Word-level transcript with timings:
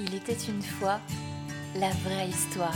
Il 0.00 0.14
était 0.14 0.32
une 0.32 0.62
fois 0.62 1.00
la 1.74 1.90
vraie 1.90 2.28
histoire. 2.28 2.72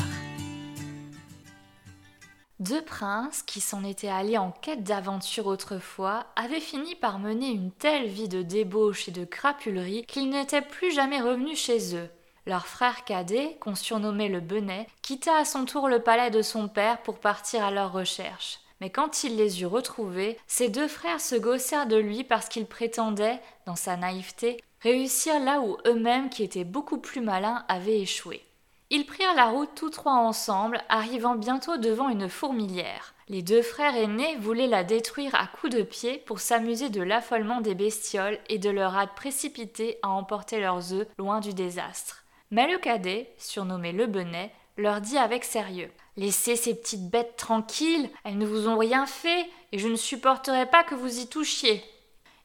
Deux 2.58 2.83
princes, 2.83 3.45
qui 3.45 3.60
s'en 3.60 3.84
étaient 3.84 4.08
allés 4.08 4.39
en 4.39 4.50
quête 4.50 4.83
d'aventure 4.83 5.47
autrefois, 5.47 6.27
avaient 6.35 6.58
fini 6.58 6.97
par 6.97 7.21
mener 7.21 7.49
une 7.49 7.71
telle 7.71 8.09
vie 8.09 8.29
de 8.29 8.43
débauche 8.43 9.07
et 9.07 9.12
de 9.12 9.25
crapulerie 9.25 10.05
qu'ils 10.07 10.30
n'étaient 10.30 10.62
plus 10.62 10.93
jamais 10.93 11.21
revenus 11.21 11.61
chez 11.61 11.95
eux. 11.95 12.11
Leur 12.45 12.66
frère 12.66 13.05
cadet, 13.05 13.57
qu'on 13.61 13.77
surnommait 13.77 14.29
le 14.29 14.41
Benet, 14.41 14.89
quitta 15.00 15.36
à 15.36 15.45
son 15.45 15.64
tour 15.64 15.89
le 15.89 16.00
palais 16.00 16.30
de 16.30 16.43
son 16.43 16.66
père 16.66 17.02
pour 17.02 17.20
partir 17.20 17.64
à 17.64 17.70
leur 17.70 17.93
recherche. 17.93 18.59
Mais 18.80 18.91
quand 18.91 19.23
il 19.23 19.36
les 19.36 19.62
eut 19.62 19.66
retrouvés, 19.66 20.39
ces 20.48 20.68
deux 20.68 20.89
frères 20.89 21.20
se 21.20 21.36
gaussèrent 21.36 21.86
de 21.86 21.96
lui 21.96 22.25
parce 22.25 22.48
qu'ils 22.48 22.66
prétendaient, 22.66 23.41
dans 23.64 23.77
sa 23.77 23.96
naïveté, 23.96 24.61
réussir 24.83 25.41
là 25.41 25.61
où 25.61 25.77
eux-mêmes, 25.87 26.29
qui 26.29 26.43
étaient 26.43 26.64
beaucoup 26.64 26.99
plus 26.99 27.21
malins, 27.21 27.64
avaient 27.68 28.00
échoué. 28.00 28.45
Ils 28.91 29.07
prirent 29.07 29.35
la 29.35 29.46
route 29.46 29.71
tous 29.75 29.89
trois 29.89 30.13
ensemble, 30.13 30.82
arrivant 30.91 31.35
bientôt 31.35 31.79
devant 31.79 32.10
une 32.10 32.28
fourmilière. 32.28 33.14
Les 33.28 33.41
deux 33.41 33.62
frères 33.62 33.96
aînés 33.96 34.36
voulaient 34.36 34.66
la 34.66 34.84
détruire 34.84 35.34
à 35.34 35.46
coups 35.46 35.74
de 35.74 35.82
pied 35.82 36.18
pour 36.27 36.41
s'amuser 36.41 36.91
de 36.91 37.00
l'affolement 37.00 37.62
des 37.62 37.74
bestioles 37.74 38.38
et 38.50 38.58
de 38.58 38.68
leur 38.68 38.95
hâte 38.95 39.14
précipitée 39.16 39.98
à 40.02 40.10
emporter 40.10 40.60
leurs 40.60 40.92
œufs 40.92 41.06
loin 41.16 41.41
du 41.41 41.55
désastre. 41.55 42.24
Mais 42.50 42.70
le 42.70 42.77
cadet, 42.77 43.33
surnommé 43.38 43.92
le 43.92 44.06
Benet, 44.06 44.52
leur 44.77 45.00
dit 45.00 45.16
avec 45.16 45.44
sérieux 45.44 45.91
Laissez 46.19 46.56
ces 46.56 46.74
petites 46.74 47.08
bêtes 47.08 47.36
tranquilles, 47.36 48.10
elles 48.24 48.36
ne 48.36 48.44
vous 48.44 48.69
ont 48.69 48.77
rien 48.77 49.06
fait, 49.06 49.48
et 49.72 49.78
je 49.78 49.88
ne 49.88 49.96
supporterai 49.96 50.66
pas 50.66 50.84
que 50.84 50.94
vous 50.94 51.20
y 51.20 51.27
touchiez. 51.27 51.83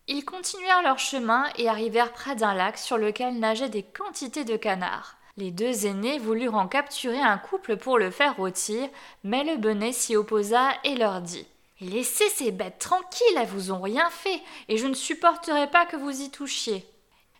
Ils 0.10 0.24
continuèrent 0.24 0.84
leur 0.84 1.00
chemin 1.00 1.46
et 1.58 1.68
arrivèrent 1.68 2.14
près 2.14 2.36
d'un 2.36 2.54
lac 2.54 2.78
sur 2.78 2.98
lequel 2.98 3.40
nageaient 3.40 3.68
des 3.68 3.84
quantités 3.84 4.46
de 4.46 4.56
canards. 4.56 5.18
Les 5.36 5.52
deux 5.52 5.86
aînés 5.86 6.18
voulurent 6.18 6.56
en 6.56 6.68
capturer 6.68 7.20
un 7.20 7.38
couple 7.38 7.76
pour 7.76 8.00
le 8.00 8.10
faire 8.10 8.38
rôtir, 8.38 8.88
mais 9.26 9.44
le 9.44 9.58
bonnet 9.58 9.92
s'y 9.92 10.16
opposa 10.16 10.70
et 10.86 10.96
leur 10.96 11.22
dit 11.22 11.46
Laissez 11.82 12.30
ces 12.30 12.52
bêtes 12.52 12.80
tranquilles, 12.80 13.38
elles 13.38 13.48
vous 13.48 13.72
ont 13.72 13.82
rien 13.82 14.10
fait, 14.10 14.42
et 14.70 14.78
je 14.78 14.88
ne 14.88 14.96
supporterai 14.96 15.70
pas 15.70 15.86
que 15.86 15.98
vous 15.98 16.22
y 16.22 16.32
touchiez. 16.32 16.88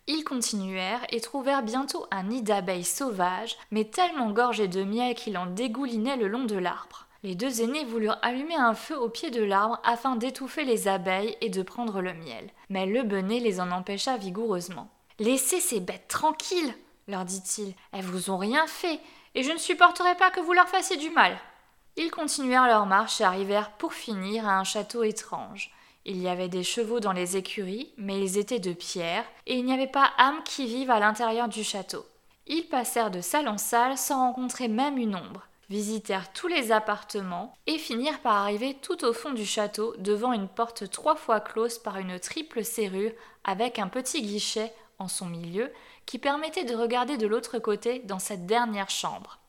Ils 0.06 0.24
continuèrent 0.24 1.06
et 1.10 1.22
trouvèrent 1.22 1.64
bientôt 1.64 2.06
un 2.12 2.24
nid 2.24 2.44
d'abeilles 2.44 2.84
sauvages, 2.84 3.58
mais 3.72 3.86
tellement 3.86 4.30
gorgé 4.32 4.68
de 4.68 4.84
miel 4.84 5.16
qu'il 5.16 5.38
en 5.38 5.48
dégoulinait 5.48 6.18
le 6.18 6.28
long 6.28 6.44
de 6.44 6.56
l'arbre. 6.56 7.07
Les 7.24 7.36
deux 7.36 7.62
aînés 7.62 7.86
voulurent 7.86 8.20
allumer 8.22 8.56
un 8.56 8.76
feu 8.76 8.98
au 8.98 9.10
pied 9.10 9.32
de 9.32 9.44
l'arbre 9.44 9.80
afin 9.84 10.16
d'étouffer 10.16 10.64
les 10.64 10.88
abeilles 10.88 11.36
et 11.42 11.50
de 11.50 11.64
prendre 11.64 12.02
le 12.02 12.14
miel. 12.14 12.50
Mais 12.70 12.86
le 12.86 13.04
benet 13.04 13.40
les 13.40 13.60
en 13.60 13.72
empêcha 13.72 14.18
vigoureusement. 14.18 14.90
Laissez 15.20 15.60
ces 15.60 15.80
bêtes 15.80 16.08
tranquilles, 16.08 16.76
leur 17.08 17.26
dit-il. 17.26 17.74
Elles 17.92 18.06
vous 18.06 18.30
ont 18.30 18.38
rien 18.38 18.68
fait, 18.68 19.00
et 19.34 19.42
je 19.42 19.52
ne 19.52 19.58
supporterai 19.58 20.16
pas 20.16 20.30
que 20.30 20.40
vous 20.40 20.54
leur 20.54 20.70
fassiez 20.70 20.98
du 20.98 21.10
mal. 21.10 21.36
Ils 21.96 22.12
continuèrent 22.12 22.68
leur 22.68 22.86
marche 22.86 23.20
et 23.20 23.24
arrivèrent 23.24 23.72
pour 23.72 23.94
finir 23.94 24.48
à 24.48 24.60
un 24.60 24.64
château 24.64 25.02
étrange. 25.02 25.72
Il 26.06 26.22
y 26.22 26.30
avait 26.30 26.50
des 26.50 26.64
chevaux 26.64 27.00
dans 27.00 27.12
les 27.14 27.36
écuries, 27.36 27.92
mais 27.98 28.22
ils 28.22 28.38
étaient 28.38 28.60
de 28.60 28.74
pierre, 28.74 29.26
et 29.48 29.56
il 29.56 29.66
n'y 29.66 29.74
avait 29.74 29.88
pas 29.88 30.12
âme 30.20 30.44
qui 30.46 30.68
vive 30.68 30.92
à 30.92 31.00
l'intérieur 31.00 31.48
du 31.48 31.64
château. 31.64 32.06
Ils 32.46 32.68
passèrent 32.68 33.12
de 33.12 33.22
salle 33.22 33.48
en 33.48 33.58
salle 33.58 33.98
sans 33.98 34.20
rencontrer 34.20 34.68
même 34.68 34.98
une 35.00 35.16
ombre 35.16 35.48
visitèrent 35.70 36.32
tous 36.34 36.48
les 36.48 36.72
appartements 36.72 37.54
et 37.66 37.78
finirent 37.78 38.22
par 38.22 38.36
arriver 38.36 38.78
tout 38.82 39.04
au 39.06 39.14
fond 39.14 39.32
du 39.32 39.46
château 39.46 39.94
devant 39.98 40.34
une 40.34 40.48
porte 40.48 40.90
trois 40.90 41.16
fois 41.16 41.40
close 41.40 41.78
par 41.80 41.98
une 41.98 42.20
triple 42.20 42.64
serrure 42.64 43.12
avec 43.44 43.80
un 43.80 43.88
petit 43.88 44.22
guichet 44.22 44.74
en 45.00 45.08
son 45.08 45.26
milieu 45.26 45.72
qui 46.06 46.20
permettait 46.20 46.64
de 46.64 46.76
regarder 46.76 47.18
de 47.18 47.28
l'autre 47.28 47.60
côté 47.60 48.00
dans 48.00 48.20
cette 48.20 48.46
dernière 48.46 48.90
chambre. 48.90 49.40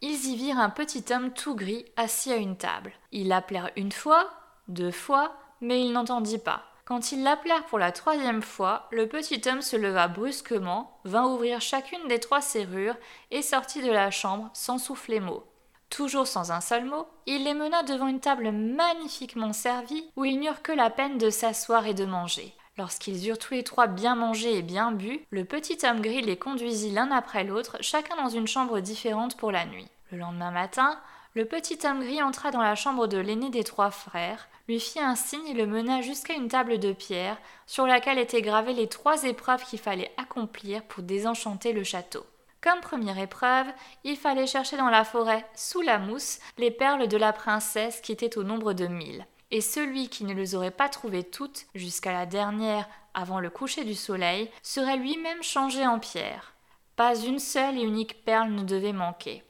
Ils 0.00 0.26
y 0.26 0.36
virent 0.36 0.58
un 0.58 0.70
petit 0.70 1.04
homme 1.12 1.32
tout 1.32 1.56
gris 1.56 1.86
assis 1.96 2.32
à 2.32 2.36
une 2.36 2.56
table. 2.56 2.92
Ils 3.10 3.28
l'appelèrent 3.28 3.70
une 3.76 3.92
fois, 3.92 4.30
deux 4.68 4.92
fois, 4.92 5.34
mais 5.60 5.84
il 5.84 5.92
n'entendit 5.92 6.38
pas. 6.38 6.64
Quand 6.84 7.12
ils 7.12 7.22
l'appelèrent 7.22 7.66
pour 7.66 7.78
la 7.78 7.92
troisième 7.92 8.40
fois, 8.40 8.88
le 8.92 9.08
petit 9.08 9.42
homme 9.46 9.60
se 9.60 9.76
leva 9.76 10.08
brusquement, 10.08 11.00
vint 11.04 11.26
ouvrir 11.26 11.60
chacune 11.60 12.06
des 12.08 12.20
trois 12.20 12.40
serrures 12.40 12.96
et 13.30 13.42
sortit 13.42 13.82
de 13.82 13.90
la 13.90 14.10
chambre 14.10 14.50
sans 14.54 14.78
souffler 14.78 15.20
mot. 15.20 15.44
Toujours 15.90 16.26
sans 16.26 16.52
un 16.52 16.60
seul 16.60 16.84
mot, 16.84 17.06
il 17.26 17.44
les 17.44 17.54
mena 17.54 17.82
devant 17.82 18.08
une 18.08 18.20
table 18.20 18.52
magnifiquement 18.52 19.52
servie 19.52 20.10
où 20.16 20.24
ils 20.24 20.38
n'eurent 20.38 20.62
que 20.62 20.72
la 20.72 20.90
peine 20.90 21.18
de 21.18 21.30
s'asseoir 21.30 21.86
et 21.86 21.94
de 21.94 22.04
manger. 22.04 22.54
Lorsqu'ils 22.76 23.26
eurent 23.26 23.38
tous 23.38 23.54
les 23.54 23.64
trois 23.64 23.88
bien 23.88 24.14
mangé 24.14 24.56
et 24.56 24.62
bien 24.62 24.92
bu, 24.92 25.20
le 25.30 25.44
petit 25.44 25.78
homme 25.84 26.00
gris 26.00 26.22
les 26.22 26.36
conduisit 26.36 26.92
l'un 26.92 27.10
après 27.10 27.42
l'autre, 27.42 27.76
chacun 27.80 28.16
dans 28.16 28.28
une 28.28 28.46
chambre 28.46 28.80
différente 28.80 29.36
pour 29.36 29.50
la 29.50 29.64
nuit. 29.64 29.88
Le 30.12 30.18
lendemain 30.18 30.52
matin, 30.52 31.00
le 31.34 31.44
petit 31.44 31.78
homme 31.84 32.00
gris 32.00 32.22
entra 32.22 32.50
dans 32.50 32.62
la 32.62 32.74
chambre 32.74 33.06
de 33.06 33.18
l'aîné 33.18 33.50
des 33.50 33.64
trois 33.64 33.90
frères, 33.90 34.48
lui 34.68 34.78
fit 34.78 35.00
un 35.00 35.16
signe 35.16 35.46
et 35.48 35.54
le 35.54 35.66
mena 35.66 36.02
jusqu'à 36.02 36.34
une 36.34 36.48
table 36.48 36.78
de 36.78 36.92
pierre 36.92 37.38
sur 37.66 37.86
laquelle 37.86 38.18
étaient 38.18 38.42
gravées 38.42 38.74
les 38.74 38.88
trois 38.88 39.24
épreuves 39.24 39.64
qu'il 39.64 39.78
fallait 39.78 40.12
accomplir 40.16 40.82
pour 40.84 41.02
désenchanter 41.02 41.72
le 41.72 41.82
château. 41.82 42.24
Comme 42.68 42.80
première 42.80 43.18
épreuve, 43.18 43.66
il 44.04 44.18
fallait 44.18 44.46
chercher 44.46 44.76
dans 44.76 44.90
la 44.90 45.02
forêt, 45.02 45.46
sous 45.54 45.80
la 45.80 45.96
mousse, 45.96 46.38
les 46.58 46.70
perles 46.70 47.08
de 47.08 47.16
la 47.16 47.32
princesse 47.32 48.02
qui 48.02 48.12
étaient 48.12 48.36
au 48.36 48.42
nombre 48.42 48.74
de 48.74 48.88
mille. 48.88 49.24
Et 49.50 49.62
celui 49.62 50.10
qui 50.10 50.24
ne 50.24 50.34
les 50.34 50.54
aurait 50.54 50.70
pas 50.70 50.90
trouvées 50.90 51.24
toutes, 51.24 51.64
jusqu'à 51.74 52.12
la 52.12 52.26
dernière, 52.26 52.86
avant 53.14 53.40
le 53.40 53.48
coucher 53.48 53.84
du 53.84 53.94
soleil, 53.94 54.50
serait 54.62 54.98
lui-même 54.98 55.42
changé 55.42 55.86
en 55.86 55.98
pierre. 55.98 56.52
Pas 56.94 57.16
une 57.16 57.38
seule 57.38 57.78
et 57.78 57.82
unique 57.82 58.22
perle 58.26 58.50
ne 58.50 58.64
devait 58.64 58.92
manquer. 58.92 59.42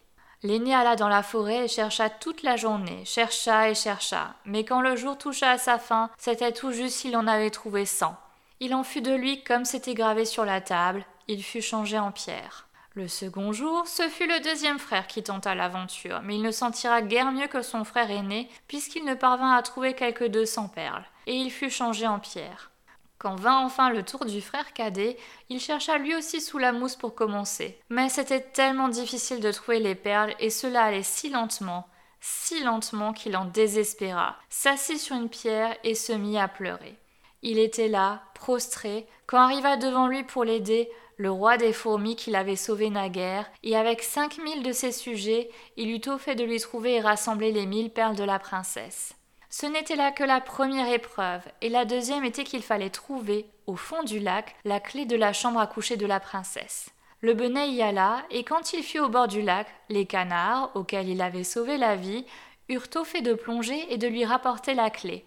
L'aîné 0.45 0.73
alla 0.73 0.95
dans 0.95 1.09
la 1.09 1.25
forêt 1.25 1.65
et 1.65 1.69
chercha 1.69 2.11
toute 2.11 2.45
la 2.45 2.55
journée, 2.55 3.05
chercha 3.05 3.69
et 3.69 3.75
chercha, 3.75 4.37
mais 4.45 4.65
quand 4.65 4.81
le 4.81 4.95
jour 4.95 5.19
toucha 5.19 5.51
à 5.51 5.59
sa 5.59 5.81
fin, 5.81 6.11
c'était 6.19 6.53
tout 6.53 6.71
juste 6.71 6.95
s'il 6.99 7.17
en 7.17 7.27
avait 7.27 7.51
trouvé 7.51 7.85
cent. 7.85 8.17
Il 8.61 8.77
en 8.77 8.85
fut 8.85 9.03
de 9.03 9.13
lui 9.13 9.43
comme 9.43 9.65
c'était 9.65 9.95
gravé 9.95 10.25
sur 10.25 10.45
la 10.45 10.61
table, 10.61 11.05
il 11.27 11.43
fut 11.43 11.63
changé 11.63 11.99
en 11.99 12.13
pierre. 12.13 12.68
Le 12.95 13.07
second 13.07 13.53
jour, 13.53 13.87
ce 13.87 14.09
fut 14.09 14.27
le 14.27 14.41
deuxième 14.41 14.79
frère 14.79 15.07
qui 15.07 15.23
tenta 15.23 15.55
l'aventure, 15.55 16.21
mais 16.25 16.37
il 16.37 16.43
ne 16.43 16.51
s'en 16.51 16.71
tira 16.71 17.03
guère 17.03 17.31
mieux 17.31 17.47
que 17.47 17.63
son 17.63 17.85
frère 17.85 18.11
aîné, 18.11 18.49
puisqu'il 18.67 19.05
ne 19.05 19.15
parvint 19.15 19.55
à 19.55 19.63
trouver 19.63 19.95
quelques 19.95 20.27
deux 20.27 20.47
cents 20.47 20.69
perles, 20.69 21.05
et 21.27 21.35
il 21.35 21.51
fut 21.51 21.71
changé 21.71 22.07
en 22.07 22.19
pierre. 22.19 22.71
Quand 23.19 23.35
vint 23.35 23.59
enfin 23.59 23.91
le 23.91 24.05
tour 24.05 24.25
du 24.25 24.41
frère 24.41 24.73
cadet, 24.73 25.17
il 25.49 25.61
chercha 25.61 25.99
lui 25.99 26.15
aussi 26.15 26.41
sous 26.41 26.59
la 26.59 26.73
mousse 26.73 26.97
pour 26.97 27.15
commencer. 27.15 27.81
Mais 27.89 28.09
c'était 28.09 28.41
tellement 28.41 28.89
difficile 28.89 29.41
de 29.41 29.53
trouver 29.53 29.81
les 29.81 29.97
perles, 29.97 30.35
et 30.39 30.51
cela 30.51 30.85
allait 30.85 31.03
si 31.03 31.29
lentement, 31.29 31.89
si 32.21 32.63
lentement 32.63 33.13
qu'il 33.13 33.37
en 33.37 33.45
désespéra, 33.45 34.37
s'assit 34.49 34.99
sur 34.99 35.17
une 35.17 35.29
pierre 35.29 35.77
et 35.85 35.95
se 35.95 36.13
mit 36.13 36.39
à 36.39 36.49
pleurer. 36.49 36.97
Il 37.43 37.59
était 37.59 37.89
là, 37.89 38.23
prostré, 38.35 39.07
quand 39.27 39.39
arriva 39.39 39.77
devant 39.77 40.07
lui 40.07 40.25
pour 40.25 40.45
l'aider 40.45 40.91
le 41.19 41.31
roi 41.31 41.57
des 41.57 41.73
fourmis 41.73 42.15
qui 42.17 42.31
l'avait 42.31 42.57
sauvé 42.57 42.91
naguère, 42.91 43.51
et 43.65 43.77
avec 43.77 44.03
cinq 44.03 44.39
mille 44.39 44.63
de 44.63 44.73
ses 44.73 44.93
sujets, 44.93 45.51
il 45.77 45.91
eut 45.91 46.09
au 46.09 46.17
fait 46.17 46.37
de 46.37 46.45
lui 46.45 46.61
trouver 46.61 46.95
et 46.95 47.01
rassembler 47.01 47.51
les 47.51 47.67
mille 47.67 47.91
perles 47.91 48.15
de 48.15 48.25
la 48.25 48.39
princesse. 48.39 49.15
Ce 49.51 49.67
n'était 49.67 49.97
là 49.97 50.13
que 50.13 50.23
la 50.23 50.41
première 50.41 50.93
épreuve, 50.93 51.43
et 51.61 51.71
la 51.71 51.85
deuxième 51.85 52.25
était 52.25 52.45
qu'il 52.45 52.63
fallait 52.63 52.91
trouver, 52.91 53.47
au 53.67 53.75
fond 53.75 54.03
du 54.05 54.21
lac, 54.21 54.55
la 54.65 54.79
clé 54.79 55.07
de 55.07 55.17
la 55.17 55.33
chambre 55.33 55.59
à 55.59 55.67
coucher 55.67 55.97
de 55.97 56.07
la 56.07 56.21
princesse. 56.21 56.91
Le 57.21 57.35
benet 57.35 57.71
y 57.71 57.83
alla, 57.83 58.23
et 58.31 58.45
quand 58.45 58.73
il 58.73 58.85
fut 58.85 59.01
au 59.01 59.09
bord 59.09 59.27
du 59.27 59.43
lac, 59.43 59.67
les 59.89 60.07
canards, 60.07 60.71
auxquels 60.75 61.09
il 61.09 61.21
avait 61.21 61.45
sauvé 61.45 61.79
la 61.79 61.97
vie, 61.97 62.27
eurent 62.69 62.91
au 62.95 63.05
fait 63.05 63.23
de 63.23 63.35
plonger 63.35 63.93
et 63.93 63.99
de 63.99 64.07
lui 64.07 64.25
rapporter 64.25 64.75
la 64.75 64.91
clé. 64.91 65.25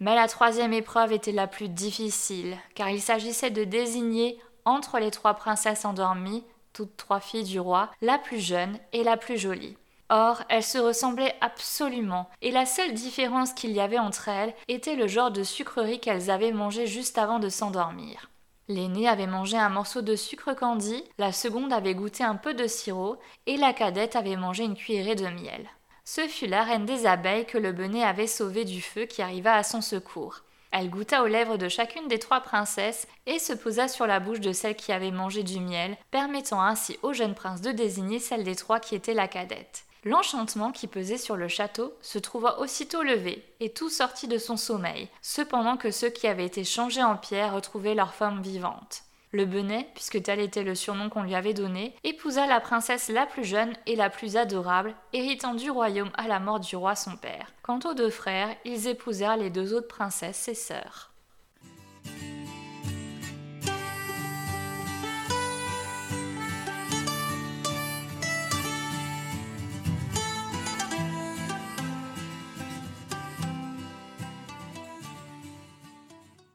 Mais 0.00 0.14
la 0.14 0.28
troisième 0.28 0.72
épreuve 0.72 1.12
était 1.12 1.30
la 1.30 1.46
plus 1.46 1.68
difficile, 1.68 2.56
car 2.74 2.88
il 2.88 3.02
s'agissait 3.02 3.50
de 3.50 3.64
désigner 3.64 4.38
entre 4.64 4.98
les 4.98 5.10
trois 5.10 5.34
princesses 5.34 5.84
endormies, 5.84 6.44
toutes 6.72 6.96
trois 6.96 7.20
filles 7.20 7.44
du 7.44 7.60
roi, 7.60 7.90
la 8.00 8.18
plus 8.18 8.40
jeune 8.40 8.78
et 8.92 9.04
la 9.04 9.18
plus 9.18 9.36
jolie. 9.36 9.76
Or, 10.08 10.42
elles 10.48 10.64
se 10.64 10.78
ressemblaient 10.78 11.36
absolument, 11.40 12.28
et 12.42 12.50
la 12.50 12.66
seule 12.66 12.94
différence 12.94 13.52
qu'il 13.52 13.72
y 13.72 13.80
avait 13.80 13.98
entre 13.98 14.28
elles 14.28 14.54
était 14.68 14.96
le 14.96 15.06
genre 15.06 15.30
de 15.30 15.44
sucrerie 15.44 16.00
qu'elles 16.00 16.30
avaient 16.30 16.52
mangé 16.52 16.86
juste 16.86 17.18
avant 17.18 17.38
de 17.38 17.48
s'endormir. 17.48 18.30
L'aînée 18.68 19.08
avait 19.08 19.26
mangé 19.26 19.56
un 19.56 19.68
morceau 19.68 20.00
de 20.00 20.16
sucre 20.16 20.54
candi, 20.54 21.04
la 21.18 21.32
seconde 21.32 21.72
avait 21.72 21.94
goûté 21.94 22.24
un 22.24 22.36
peu 22.36 22.54
de 22.54 22.66
sirop, 22.66 23.18
et 23.46 23.56
la 23.56 23.72
cadette 23.72 24.16
avait 24.16 24.36
mangé 24.36 24.64
une 24.64 24.76
cuillerée 24.76 25.14
de 25.16 25.26
miel. 25.26 25.68
Ce 26.12 26.26
fut 26.26 26.48
la 26.48 26.64
reine 26.64 26.86
des 26.86 27.06
abeilles 27.06 27.46
que 27.46 27.56
le 27.56 27.70
bonnet 27.70 28.02
avait 28.02 28.26
sauvée 28.26 28.64
du 28.64 28.82
feu 28.82 29.04
qui 29.04 29.22
arriva 29.22 29.54
à 29.54 29.62
son 29.62 29.80
secours. 29.80 30.40
Elle 30.72 30.90
goûta 30.90 31.22
aux 31.22 31.28
lèvres 31.28 31.56
de 31.56 31.68
chacune 31.68 32.08
des 32.08 32.18
trois 32.18 32.40
princesses 32.40 33.06
et 33.26 33.38
se 33.38 33.52
posa 33.52 33.86
sur 33.86 34.08
la 34.08 34.18
bouche 34.18 34.40
de 34.40 34.52
celle 34.52 34.74
qui 34.74 34.90
avait 34.90 35.12
mangé 35.12 35.44
du 35.44 35.60
miel, 35.60 35.96
permettant 36.10 36.60
ainsi 36.60 36.98
au 37.04 37.12
jeune 37.12 37.36
prince 37.36 37.60
de 37.60 37.70
désigner 37.70 38.18
celle 38.18 38.42
des 38.42 38.56
trois 38.56 38.80
qui 38.80 38.96
était 38.96 39.14
la 39.14 39.28
cadette. 39.28 39.84
L'enchantement 40.02 40.72
qui 40.72 40.88
pesait 40.88 41.16
sur 41.16 41.36
le 41.36 41.46
château 41.46 41.94
se 42.02 42.18
trouva 42.18 42.58
aussitôt 42.58 43.04
levé, 43.04 43.44
et 43.60 43.72
tout 43.72 43.88
sortit 43.88 44.26
de 44.26 44.38
son 44.38 44.56
sommeil, 44.56 45.08
cependant 45.22 45.76
que 45.76 45.92
ceux 45.92 46.10
qui 46.10 46.26
avaient 46.26 46.44
été 46.44 46.64
changés 46.64 47.04
en 47.04 47.16
pierre 47.16 47.54
retrouvaient 47.54 47.94
leur 47.94 48.14
forme 48.14 48.42
vivante. 48.42 49.04
Le 49.32 49.44
Benet, 49.44 49.88
puisque 49.94 50.22
tel 50.22 50.40
était 50.40 50.64
le 50.64 50.74
surnom 50.74 51.08
qu'on 51.08 51.22
lui 51.22 51.36
avait 51.36 51.54
donné, 51.54 51.94
épousa 52.02 52.46
la 52.46 52.60
princesse 52.60 53.08
la 53.08 53.26
plus 53.26 53.44
jeune 53.44 53.72
et 53.86 53.94
la 53.94 54.10
plus 54.10 54.36
adorable, 54.36 54.94
héritant 55.12 55.54
du 55.54 55.70
royaume 55.70 56.10
à 56.14 56.26
la 56.26 56.40
mort 56.40 56.58
du 56.58 56.74
roi 56.74 56.96
son 56.96 57.16
père. 57.16 57.52
Quant 57.62 57.78
aux 57.84 57.94
deux 57.94 58.10
frères, 58.10 58.54
ils 58.64 58.88
épousèrent 58.88 59.36
les 59.36 59.50
deux 59.50 59.72
autres 59.72 59.88
princesses, 59.88 60.36
ses 60.36 60.54
sœurs. 60.54 61.12